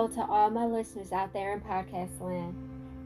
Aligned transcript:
all 0.00 0.48
my 0.48 0.64
listeners 0.64 1.12
out 1.12 1.30
there 1.34 1.52
in 1.52 1.60
podcast 1.60 2.18
land. 2.22 2.56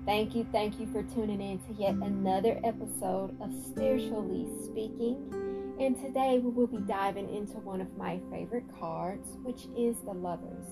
Thank 0.06 0.36
you, 0.36 0.46
thank 0.52 0.78
you 0.78 0.86
for 0.86 1.02
tuning 1.02 1.40
in 1.40 1.58
to 1.58 1.72
yet 1.72 1.94
another 1.94 2.60
episode 2.62 3.36
of 3.40 3.52
Spiritually 3.66 4.46
Speaking. 4.64 5.76
And 5.80 5.96
today 6.00 6.38
we 6.38 6.50
will 6.50 6.68
be 6.68 6.78
diving 6.86 7.34
into 7.34 7.54
one 7.54 7.80
of 7.80 7.96
my 7.96 8.20
favorite 8.30 8.66
cards, 8.78 9.26
which 9.42 9.66
is 9.76 9.96
the 10.04 10.12
Lovers. 10.12 10.66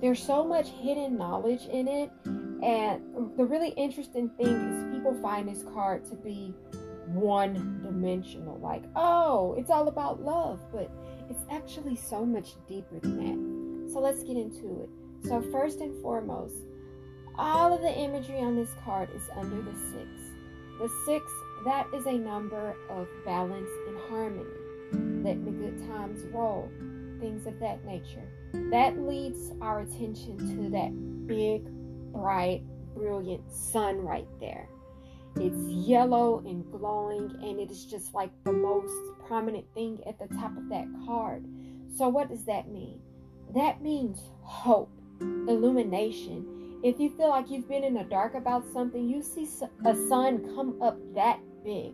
There's 0.00 0.20
so 0.20 0.44
much 0.44 0.70
hidden 0.70 1.16
knowledge 1.16 1.66
in 1.66 1.86
it, 1.86 2.10
and 2.24 3.36
the 3.36 3.44
really 3.44 3.68
interesting 3.70 4.28
thing 4.30 4.48
is 4.48 4.92
people 4.92 5.14
find 5.22 5.48
this 5.48 5.62
card 5.72 6.04
to 6.06 6.16
be 6.16 6.52
one 7.06 7.80
dimensional. 7.84 8.58
Like, 8.58 8.82
oh, 8.96 9.54
it's 9.56 9.70
all 9.70 9.86
about 9.86 10.20
love, 10.20 10.58
but 10.72 10.90
it's 11.28 11.44
actually 11.48 11.94
so 11.94 12.26
much 12.26 12.54
deeper 12.66 12.98
than 12.98 13.86
that. 13.86 13.92
So 13.92 14.00
let's 14.00 14.24
get 14.24 14.36
into 14.36 14.82
it. 14.82 14.88
So, 15.26 15.42
first 15.42 15.80
and 15.80 16.00
foremost, 16.02 16.54
all 17.36 17.72
of 17.72 17.82
the 17.82 17.92
imagery 17.92 18.38
on 18.38 18.56
this 18.56 18.74
card 18.84 19.10
is 19.14 19.22
under 19.36 19.62
the 19.62 19.78
six. 19.92 20.08
The 20.78 20.90
six, 21.04 21.24
that 21.64 21.86
is 21.94 22.06
a 22.06 22.12
number 22.12 22.74
of 22.88 23.06
balance 23.24 23.70
and 23.88 23.98
harmony. 24.08 24.44
Let 25.22 25.44
the 25.44 25.50
good 25.50 25.78
times 25.88 26.24
roll, 26.32 26.70
things 27.20 27.46
of 27.46 27.58
that 27.60 27.84
nature. 27.84 28.26
That 28.70 28.98
leads 28.98 29.52
our 29.60 29.80
attention 29.80 30.38
to 30.38 30.70
that 30.70 31.26
big, 31.26 31.64
bright, 32.12 32.62
brilliant 32.94 33.52
sun 33.52 33.98
right 33.98 34.26
there. 34.40 34.68
It's 35.36 35.68
yellow 35.68 36.42
and 36.44 36.68
glowing, 36.72 37.30
and 37.42 37.60
it 37.60 37.70
is 37.70 37.84
just 37.84 38.14
like 38.14 38.30
the 38.44 38.52
most 38.52 38.92
prominent 39.26 39.66
thing 39.74 40.00
at 40.06 40.18
the 40.18 40.34
top 40.34 40.56
of 40.56 40.68
that 40.70 40.86
card. 41.06 41.46
So, 41.96 42.08
what 42.08 42.28
does 42.28 42.44
that 42.46 42.68
mean? 42.68 43.00
That 43.54 43.82
means 43.82 44.20
hope, 44.42 44.99
illumination. 45.20 46.46
If 46.82 46.98
you 46.98 47.10
feel 47.10 47.28
like 47.28 47.50
you've 47.50 47.68
been 47.68 47.84
in 47.84 47.94
the 47.94 48.04
dark 48.04 48.34
about 48.34 48.64
something, 48.72 49.08
you 49.08 49.22
see 49.22 49.46
a 49.84 49.94
sun 50.08 50.54
come 50.54 50.80
up 50.80 50.98
that 51.14 51.40
big. 51.64 51.92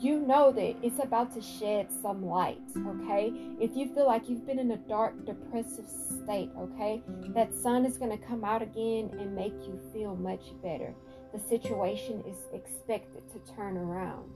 You 0.00 0.20
know 0.20 0.52
that 0.52 0.76
it's 0.82 1.02
about 1.02 1.34
to 1.34 1.42
shed 1.42 1.88
some 2.02 2.24
light, 2.24 2.60
okay? 2.76 3.32
If 3.60 3.76
you 3.76 3.92
feel 3.94 4.06
like 4.06 4.28
you've 4.28 4.46
been 4.46 4.60
in 4.60 4.70
a 4.70 4.76
dark, 4.76 5.26
depressive 5.26 5.86
state, 5.88 6.50
okay, 6.56 7.02
that 7.34 7.52
sun 7.52 7.84
is 7.84 7.98
going 7.98 8.16
to 8.16 8.26
come 8.26 8.44
out 8.44 8.62
again 8.62 9.10
and 9.18 9.34
make 9.34 9.54
you 9.66 9.80
feel 9.92 10.14
much 10.14 10.52
better 10.62 10.94
the 11.32 11.38
situation 11.38 12.22
is 12.26 12.36
expected 12.52 13.22
to 13.32 13.54
turn 13.54 13.76
around. 13.76 14.30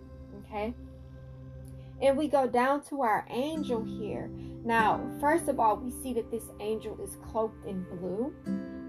Okay? 0.45 0.75
And 2.03 2.19
we 2.19 2.27
go 2.27 2.49
down 2.49 2.83
to 2.87 3.03
our 3.03 3.25
angel 3.31 3.85
here. 3.85 4.29
Now, 4.65 5.01
first 5.21 5.49
of 5.49 5.61
all, 5.61 5.77
we 5.77 5.91
see 5.91 6.13
that 6.15 6.31
this 6.31 6.45
angel 6.61 6.99
is 7.01 7.17
cloaked 7.31 7.65
in 7.65 7.85
blue. 7.85 8.35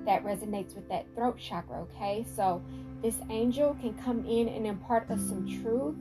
That 0.05 0.25
resonates 0.25 0.75
with 0.75 0.89
that 0.89 1.05
throat 1.15 1.37
chakra, 1.37 1.81
okay? 1.83 2.25
So, 2.35 2.61
this 3.03 3.15
angel 3.29 3.77
can 3.79 3.93
come 3.93 4.25
in 4.25 4.47
and 4.49 4.65
impart 4.65 5.09
us 5.11 5.21
some 5.27 5.47
truth, 5.61 5.95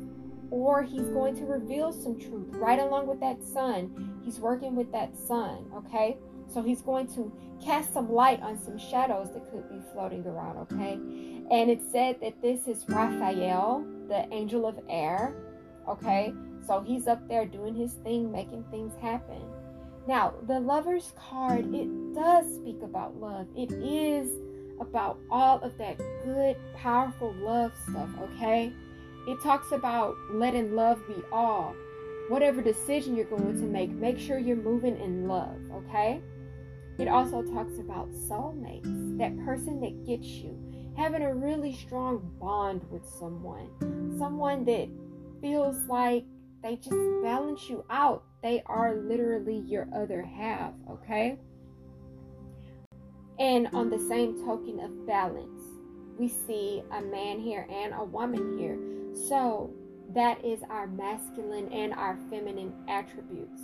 or 0.50 0.82
he's 0.82 1.08
going 1.08 1.36
to 1.36 1.44
reveal 1.44 1.92
some 1.92 2.19
truth 2.19 2.48
right 2.52 2.78
along 2.78 3.06
with 3.06 3.20
that 3.20 3.42
sun. 3.42 4.20
He's 4.24 4.41
working 4.41 4.74
with 4.74 4.91
that 4.92 5.16
sun, 5.16 5.70
okay? 5.74 6.16
So, 6.48 6.62
he's 6.62 6.80
going 6.80 7.06
to 7.14 7.32
cast 7.62 7.92
some 7.92 8.10
light 8.10 8.41
on 8.41 8.60
some 8.62 8.78
shadows 8.78 9.32
that 9.34 9.50
could 9.50 9.69
be 9.69 9.80
floating 9.92 10.26
around, 10.26 10.56
okay? 10.58 10.94
And 10.94 11.70
it 11.70 11.82
said 11.92 12.20
that 12.22 12.41
this 12.41 12.66
is 12.66 12.84
Raphael, 12.88 13.84
the 14.08 14.26
angel 14.32 14.66
of 14.66 14.80
air. 14.88 15.34
Okay, 15.88 16.32
so 16.66 16.80
he's 16.80 17.06
up 17.06 17.27
there 17.28 17.46
doing 17.46 17.74
his 17.74 17.92
thing, 18.05 18.30
making 18.30 18.64
things 18.70 18.92
happen. 19.00 19.42
Now, 20.06 20.34
the 20.47 20.59
lover's 20.59 21.12
card, 21.16 21.72
it 21.75 22.14
does 22.14 22.54
speak 22.54 22.82
about 22.82 23.20
love. 23.20 23.47
It 23.56 23.70
is 23.72 24.31
about 24.81 25.19
all 25.31 25.60
of 25.60 25.76
that 25.78 25.98
good, 26.25 26.56
powerful 26.76 27.32
love 27.34 27.72
stuff, 27.88 28.09
okay? 28.20 28.72
It 29.28 29.41
talks 29.41 29.70
about 29.70 30.16
letting 30.32 30.75
love 30.75 31.00
be 31.06 31.22
all. 31.32 31.75
Whatever 32.28 32.62
decision 32.62 33.14
you're 33.14 33.26
going 33.26 33.60
to 33.60 33.66
make, 33.66 33.91
make 33.91 34.19
sure 34.19 34.38
you're 34.38 34.56
moving 34.56 34.98
in 35.00 35.28
love, 35.28 35.56
okay? 35.72 36.20
It 36.98 37.08
also 37.08 37.42
talks 37.42 37.78
about 37.78 38.10
soulmates, 38.12 39.19
that 39.19 39.37
person 39.44 39.81
that 39.81 40.04
gets 40.04 40.26
you, 40.26 40.58
having 40.97 41.22
a 41.22 41.34
really 41.34 41.75
strong 41.75 42.31
bond 42.41 42.82
with 42.91 43.06
someone, 43.08 43.69
someone 44.19 44.64
that 44.64 44.88
feels 45.41 45.76
like 45.88 46.25
they 46.62 46.77
just 46.77 46.97
balance 47.23 47.69
you 47.69 47.84
out. 47.91 48.23
They 48.43 48.62
are 48.67 48.95
literally 48.95 49.59
your 49.67 49.89
other 49.95 50.23
half, 50.23 50.73
okay? 50.91 51.39
And 53.39 53.69
on 53.73 53.91
the 53.91 53.99
same 53.99 54.45
token 54.45 54.81
of 54.81 55.06
balance, 55.06 55.62
we 56.19 56.28
see 56.28 56.83
a 56.93 57.03
man 57.03 57.41
here 57.41 57.67
and 57.71 57.93
a 57.95 58.05
woman 58.05 58.59
here. 58.59 58.78
So 59.28 59.73
that 60.15 60.45
is 60.45 60.61
our 60.71 60.87
masculine 60.87 61.73
and 61.73 61.93
our 61.95 62.17
feminine 62.31 62.73
attributes. 62.89 63.61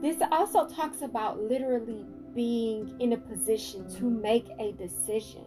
This 0.00 0.16
also 0.32 0.66
talks 0.66 1.02
about 1.02 1.40
literally 1.40 2.06
being 2.34 2.96
in 3.00 3.12
a 3.12 3.18
position 3.18 3.88
to 3.96 4.04
make 4.04 4.48
a 4.58 4.72
decision 4.72 5.44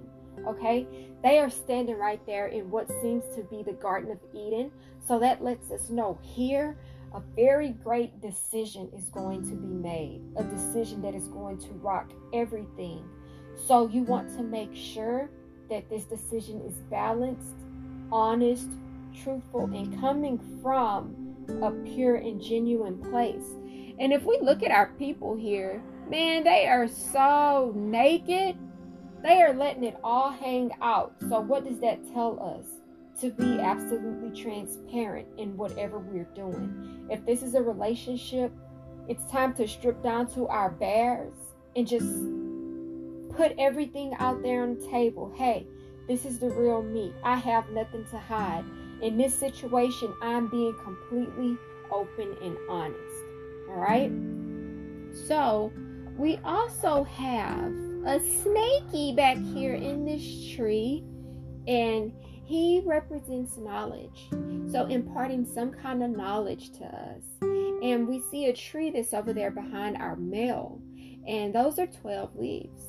okay? 0.47 0.87
They 1.23 1.39
are 1.39 1.49
standing 1.49 1.97
right 1.97 2.23
there 2.25 2.47
in 2.47 2.69
what 2.69 2.89
seems 3.01 3.23
to 3.35 3.43
be 3.43 3.63
the 3.63 3.73
Garden 3.73 4.11
of 4.11 4.19
Eden. 4.33 4.71
So 5.05 5.19
that 5.19 5.43
lets 5.43 5.71
us 5.71 5.89
know 5.89 6.19
here 6.21 6.77
a 7.13 7.21
very 7.35 7.69
great 7.69 8.21
decision 8.21 8.89
is 8.95 9.05
going 9.09 9.43
to 9.49 9.55
be 9.55 9.67
made, 9.67 10.21
a 10.35 10.43
decision 10.43 11.01
that 11.03 11.13
is 11.13 11.27
going 11.27 11.59
to 11.59 11.69
rock 11.73 12.11
everything. 12.33 13.03
So 13.67 13.87
you 13.87 14.01
want 14.03 14.29
to 14.35 14.43
make 14.43 14.75
sure 14.75 15.29
that 15.69 15.89
this 15.89 16.05
decision 16.05 16.61
is 16.61 16.73
balanced, 16.89 17.53
honest, 18.11 18.67
truthful, 19.23 19.65
and 19.65 19.99
coming 19.99 20.39
from 20.61 21.15
a 21.61 21.71
pure 21.93 22.15
and 22.15 22.41
genuine 22.41 22.97
place. 22.97 23.45
And 23.99 24.11
if 24.11 24.23
we 24.23 24.39
look 24.41 24.63
at 24.63 24.71
our 24.71 24.87
people 24.97 25.35
here, 25.35 25.83
man, 26.09 26.43
they 26.43 26.67
are 26.67 26.87
so 26.87 27.71
naked 27.75 28.57
they 29.23 29.41
are 29.41 29.53
letting 29.53 29.85
it 29.85 29.97
all 30.03 30.29
hang 30.29 30.71
out. 30.81 31.15
So, 31.29 31.39
what 31.39 31.65
does 31.65 31.79
that 31.79 31.99
tell 32.13 32.39
us? 32.41 32.65
To 33.21 33.29
be 33.29 33.59
absolutely 33.59 34.41
transparent 34.41 35.27
in 35.37 35.55
whatever 35.55 35.99
we're 35.99 36.27
doing. 36.35 37.07
If 37.09 37.25
this 37.25 37.41
is 37.41 37.53
a 37.53 37.61
relationship, 37.61 38.51
it's 39.07 39.23
time 39.31 39.53
to 39.55 39.67
strip 39.67 40.03
down 40.03 40.27
to 40.33 40.47
our 40.47 40.71
bears 40.71 41.33
and 41.75 41.87
just 41.87 42.09
put 43.35 43.53
everything 43.57 44.13
out 44.15 44.41
there 44.41 44.63
on 44.63 44.77
the 44.77 44.87
table. 44.87 45.31
Hey, 45.37 45.67
this 46.07 46.25
is 46.25 46.39
the 46.39 46.49
real 46.49 46.81
me. 46.81 47.13
I 47.23 47.35
have 47.35 47.69
nothing 47.69 48.05
to 48.11 48.17
hide. 48.17 48.65
In 49.01 49.17
this 49.17 49.33
situation, 49.33 50.13
I'm 50.21 50.47
being 50.47 50.75
completely 50.83 51.57
open 51.91 52.35
and 52.41 52.57
honest. 52.69 53.23
All 53.69 53.75
right? 53.75 54.11
So, 55.27 55.71
we 56.17 56.39
also 56.43 57.03
have 57.03 57.73
a 58.05 58.19
snaky 58.19 59.13
back 59.15 59.37
here 59.37 59.75
in 59.75 60.05
this 60.05 60.55
tree, 60.55 61.03
and 61.67 62.11
he 62.45 62.81
represents 62.85 63.57
knowledge. 63.57 64.29
So, 64.71 64.85
imparting 64.87 65.45
some 65.45 65.71
kind 65.71 66.03
of 66.03 66.11
knowledge 66.11 66.71
to 66.73 66.85
us. 66.85 67.23
And 67.41 68.07
we 68.07 68.21
see 68.31 68.45
a 68.45 68.53
tree 68.53 68.89
that's 68.89 69.13
over 69.13 69.33
there 69.33 69.51
behind 69.51 69.97
our 69.97 70.15
male, 70.15 70.81
and 71.27 71.53
those 71.53 71.79
are 71.79 71.87
12 71.87 72.35
leaves. 72.35 72.81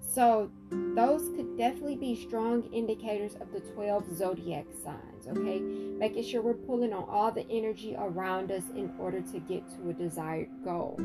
So, 0.00 0.50
those 0.70 1.28
could 1.36 1.56
definitely 1.56 1.96
be 1.96 2.16
strong 2.26 2.64
indicators 2.72 3.36
of 3.40 3.52
the 3.52 3.60
12 3.60 4.16
zodiac 4.16 4.66
signs, 4.82 5.28
okay? 5.28 5.60
Making 5.60 6.24
sure 6.24 6.42
we're 6.42 6.54
pulling 6.54 6.92
on 6.92 7.04
all 7.08 7.30
the 7.30 7.48
energy 7.50 7.94
around 7.96 8.50
us 8.50 8.64
in 8.74 8.92
order 8.98 9.20
to 9.20 9.38
get 9.38 9.68
to 9.76 9.90
a 9.90 9.92
desired 9.92 10.48
goal. 10.64 10.98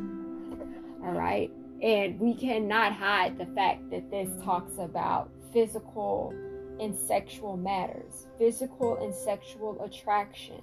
All 1.04 1.12
right. 1.12 1.52
And 1.84 2.18
we 2.18 2.34
cannot 2.34 2.94
hide 2.94 3.38
the 3.38 3.46
fact 3.48 3.90
that 3.92 4.10
this 4.10 4.30
talks 4.42 4.78
about 4.80 5.30
physical 5.52 6.34
and 6.80 6.98
sexual 6.98 7.58
matters, 7.58 8.28
physical 8.38 9.04
and 9.04 9.14
sexual 9.14 9.84
attraction. 9.84 10.62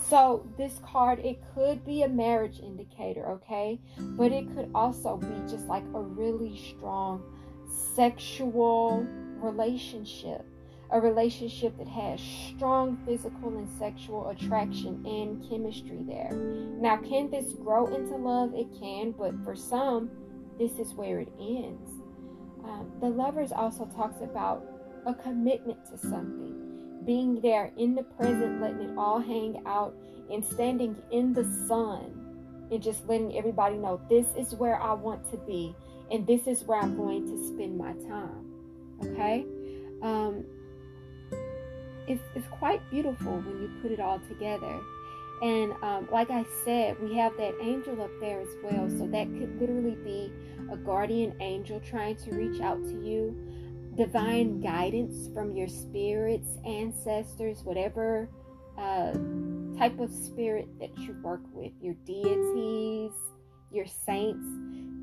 So, 0.00 0.48
this 0.56 0.80
card, 0.84 1.20
it 1.20 1.40
could 1.54 1.84
be 1.84 2.02
a 2.02 2.08
marriage 2.08 2.58
indicator, 2.58 3.28
okay? 3.32 3.78
But 3.98 4.32
it 4.32 4.52
could 4.54 4.70
also 4.74 5.18
be 5.18 5.34
just 5.48 5.66
like 5.66 5.84
a 5.94 6.00
really 6.00 6.56
strong 6.56 7.22
sexual 7.94 9.06
relationship, 9.36 10.44
a 10.90 11.00
relationship 11.00 11.76
that 11.78 11.86
has 11.86 12.20
strong 12.20 12.98
physical 13.06 13.56
and 13.56 13.68
sexual 13.78 14.30
attraction 14.30 15.04
and 15.06 15.48
chemistry 15.48 16.02
there. 16.02 16.32
Now, 16.32 16.96
can 16.96 17.30
this 17.30 17.52
grow 17.52 17.94
into 17.94 18.16
love? 18.16 18.54
It 18.54 18.68
can, 18.80 19.12
but 19.12 19.34
for 19.44 19.54
some, 19.54 20.10
this 20.58 20.72
is 20.78 20.94
where 20.94 21.20
it 21.20 21.32
ends. 21.38 21.90
Um, 22.64 22.92
the 23.00 23.08
lovers 23.08 23.52
also 23.52 23.86
talks 23.96 24.20
about 24.22 24.64
a 25.06 25.14
commitment 25.14 25.84
to 25.90 25.98
something, 25.98 27.02
being 27.04 27.40
there 27.40 27.72
in 27.76 27.94
the 27.94 28.04
present, 28.04 28.60
letting 28.60 28.90
it 28.90 28.96
all 28.96 29.18
hang 29.20 29.62
out, 29.66 29.94
and 30.30 30.44
standing 30.44 30.96
in 31.10 31.32
the 31.32 31.44
sun 31.66 32.22
and 32.70 32.82
just 32.82 33.06
letting 33.06 33.36
everybody 33.36 33.76
know 33.76 34.00
this 34.08 34.26
is 34.36 34.54
where 34.54 34.80
I 34.80 34.94
want 34.94 35.30
to 35.30 35.36
be 35.36 35.74
and 36.10 36.26
this 36.26 36.46
is 36.46 36.64
where 36.64 36.80
I'm 36.80 36.96
going 36.96 37.26
to 37.26 37.48
spend 37.48 37.76
my 37.76 37.92
time. 38.08 38.46
Okay? 39.04 39.44
Um, 40.02 40.44
it's, 42.06 42.22
it's 42.34 42.46
quite 42.48 42.80
beautiful 42.90 43.32
when 43.38 43.62
you 43.62 43.70
put 43.80 43.92
it 43.92 44.00
all 44.00 44.20
together. 44.28 44.80
And 45.42 45.72
um, 45.82 46.08
like 46.12 46.30
I 46.30 46.44
said, 46.64 47.02
we 47.02 47.16
have 47.16 47.36
that 47.36 47.54
angel 47.60 48.00
up 48.00 48.12
there 48.20 48.40
as 48.40 48.54
well. 48.62 48.88
So 48.88 49.08
that 49.08 49.26
could 49.26 49.60
literally 49.60 49.96
be 49.96 50.32
a 50.70 50.76
guardian 50.76 51.34
angel 51.40 51.80
trying 51.80 52.14
to 52.16 52.30
reach 52.30 52.60
out 52.60 52.80
to 52.84 53.04
you, 53.04 53.36
divine 53.96 54.60
guidance 54.60 55.28
from 55.34 55.56
your 55.56 55.66
spirits, 55.66 56.48
ancestors, 56.64 57.64
whatever 57.64 58.28
uh, 58.78 59.12
type 59.76 59.98
of 59.98 60.12
spirit 60.12 60.68
that 60.78 60.96
you 60.98 61.16
work 61.22 61.42
with, 61.52 61.72
your 61.80 61.94
deities, 62.06 63.12
your 63.72 63.86
saints, 63.86 64.46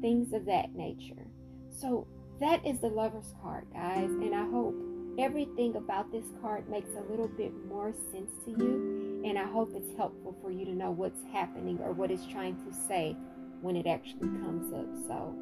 things 0.02 0.32
of 0.32 0.46
that 0.46 0.74
nature. 0.74 1.28
So 1.70 2.08
that 2.40 2.66
is 2.66 2.80
the 2.80 2.88
lover's 2.88 3.34
card, 3.42 3.66
guys. 3.74 4.10
And 4.10 4.34
I 4.34 4.50
hope 4.50 4.76
everything 5.20 5.76
about 5.76 6.14
this 6.14 6.26
card 6.42 6.70
makes 6.70 6.92
a 6.92 7.12
little 7.12 7.28
bit 7.28 7.52
more 7.68 7.94
sense 8.12 8.32
to 8.46 8.52
you. 8.52 8.99
And 9.26 9.38
I 9.38 9.46
hope 9.46 9.74
it's 9.76 9.96
helpful 9.98 10.36
for 10.42 10.52
you 10.52 10.66
to 10.66 10.74
know 10.74 10.92
what's 10.92 11.22
happening 11.34 11.80
or 11.84 11.92
what 11.92 12.12
it's 12.12 12.26
trying 12.26 12.56
to 12.66 12.74
say 12.88 13.16
when 13.62 13.76
it 13.76 13.86
actually 13.86 14.30
comes 14.30 14.74
up. 14.74 14.88
So, 15.08 15.36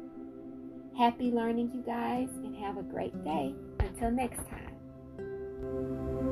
happy 0.96 1.30
learning, 1.30 1.70
you 1.74 1.82
guys, 1.82 2.28
and 2.42 2.56
have 2.56 2.76
a 2.76 2.82
great 2.82 3.24
day. 3.24 3.54
Until 3.80 4.10
next 4.10 4.40
time. 4.48 6.27